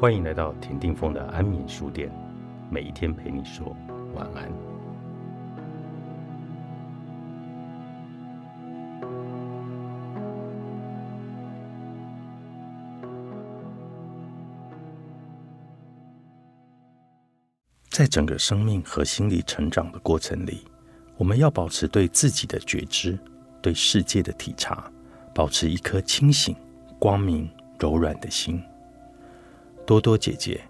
[0.00, 2.10] 欢迎来到田定峰的安眠书店，
[2.70, 3.76] 每一天陪你说
[4.14, 4.50] 晚安。
[17.90, 20.64] 在整个生命和心理成长的过程里，
[21.18, 23.18] 我们要保持对自己的觉知，
[23.60, 24.90] 对世界的体察，
[25.34, 26.56] 保持一颗清醒、
[26.98, 27.46] 光明、
[27.78, 28.64] 柔软的心。
[29.90, 30.60] 多多姐姐，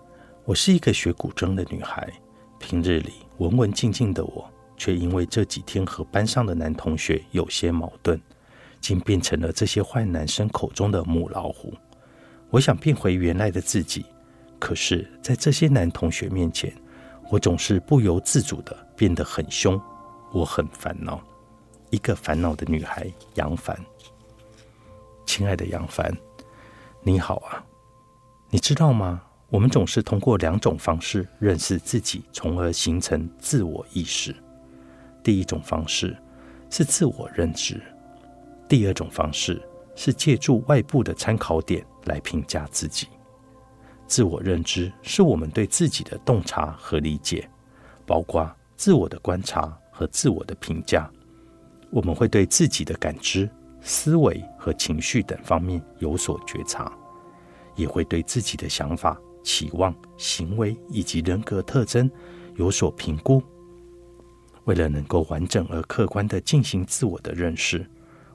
[0.47, 2.11] 我是一个学古筝的女孩。
[2.59, 8.19] 平日里文文静静的我，却因为这几天和班上的男同学有些矛盾，
[8.81, 11.75] 竟变成了这些坏男生口中的母老虎。
[12.49, 14.07] 我想变回原来的自己，
[14.59, 16.75] 可是，在这些男同学面前，
[17.31, 19.79] 我总是不由自主的变得很凶。
[20.33, 21.23] 我很烦恼，
[21.91, 23.79] 一个烦恼的女孩杨凡。
[25.27, 26.11] 亲爱的杨凡，
[27.03, 27.63] 你好啊。
[28.53, 29.23] 你知道吗？
[29.49, 34.35] 我们总是通过两种方式认识自己，从而形成自我意识。
[35.23, 36.17] 第一种方式
[36.69, 37.81] 是自我认知，
[38.69, 39.63] 第二种方式
[39.95, 43.07] 是借助外部的参考点来评价自己。
[44.09, 47.49] 自我认知是我们对自己的洞察和理解，
[48.05, 51.09] 包括自我的观察和自我的评价。
[51.89, 53.49] 我们会对自己的感知、
[53.81, 56.93] 思维和情绪等方面有所觉察。
[57.75, 62.11] 也会对自己的想法、期望、行为以及人格特征
[62.57, 63.43] 有所评估。
[64.65, 67.85] 为了能够完整而客观地进行自我的认识，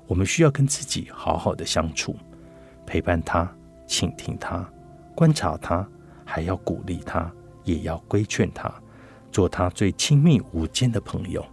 [0.08, 2.16] 我们需要跟自己好好的相处，
[2.86, 3.50] 陪伴他、
[3.88, 4.68] 倾听他、
[5.16, 5.88] 观察他，
[6.26, 7.32] 还要鼓励他，
[7.64, 8.74] 也要规劝他，
[9.32, 11.46] 做他最亲密无间的朋友。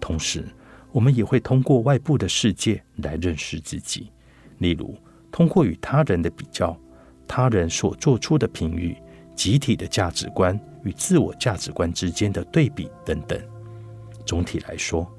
[0.00, 0.44] 同时，
[0.90, 4.12] 我们也会通过外部的世界来认识自己，
[4.58, 4.96] 例如
[5.30, 6.76] 通过与他人的比较。
[7.26, 8.96] 他人所做出的评语、
[9.34, 13.40] 集体的价值观与自我价值观之间的对比等等，
[14.24, 15.10] 总体来说，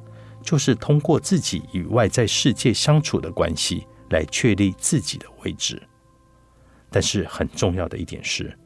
[0.42, 5.82] 就是通过自己与外在世界相处的关系来确立自己的位置。
[6.90, 8.58] 但是很重要的一点是，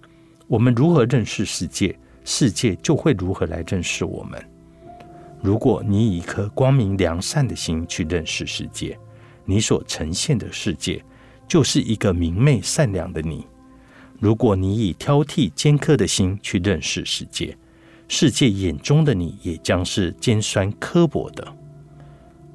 [0.48, 4.40] 我们如何认识世界，世界就会如何来认识我们。
[5.42, 9.00] 如果你以一颗光明良善的心去认识世界，
[9.46, 11.04] 你所呈现的世界。
[11.50, 13.46] 就是一个明媚善良的你。
[14.20, 17.58] 如果你以挑剔尖刻的心去认识世界，
[18.08, 21.46] 世界眼中的你也将是尖酸刻薄的。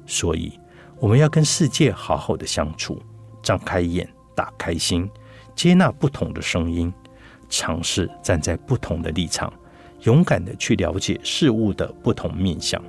[0.05, 0.57] 所以，
[0.97, 3.01] 我们要跟世界好好的相处，
[3.43, 5.09] 张开眼，打开心，
[5.55, 6.93] 接纳不同的声音，
[7.49, 9.51] 尝试站在不同的立场，
[10.03, 12.81] 勇敢的去了解事物的不同面相。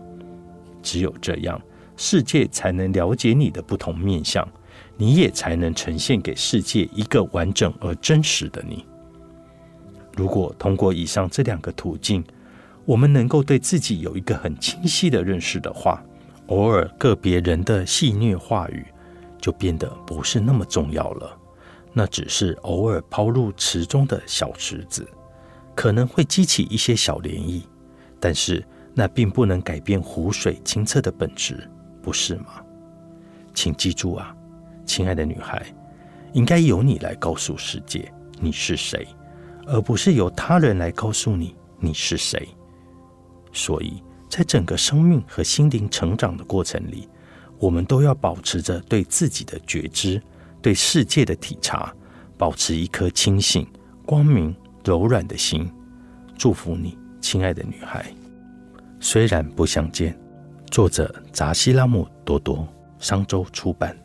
[0.83, 1.61] 只有这样，
[1.97, 4.47] 世界才能了解你的不同面相。
[4.97, 8.85] 你也才能呈现给世界一个完整而真实的你。
[10.17, 12.25] 如果通过以上这两个途径，
[12.85, 16.03] 我们能够对自己有一个很清晰的认识的话，
[16.47, 18.87] 偶尔个别人的戏谑话语
[19.39, 21.39] 就变得不是那么重要了。
[21.93, 25.07] 那只是偶尔抛入池中的小石子，
[25.75, 27.63] 可能会激起一些小涟漪，
[28.21, 28.65] 但是
[28.95, 31.69] 那并不能改变湖水清澈的本质，
[32.03, 32.63] 不是吗？
[33.53, 34.35] 请记住啊！
[34.87, 35.67] 亲爱的女孩，
[36.33, 38.11] 应该由你来告诉世界
[38.41, 39.07] 你是谁，
[39.67, 42.49] 而不是由他人来告诉你你是谁。
[43.53, 47.09] 所以在整个生命和心灵成长的过程里，
[47.59, 50.23] 我们都要保持着对自己的觉知、
[50.63, 51.93] 对世界的体察，
[52.39, 53.67] 保持一颗清醒、
[54.05, 54.55] 光明、
[54.85, 55.71] 柔软的心。
[56.39, 58.05] 祝福你，亲爱的女孩。
[59.01, 60.19] 虽然不相见，
[60.71, 63.97] 作者扎西拉姆多多，商周出版。